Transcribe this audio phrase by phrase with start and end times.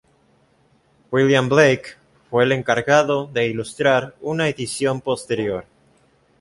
[1.11, 1.91] William Blake
[2.31, 5.65] fue el encargado de ilustrar una edición posterior.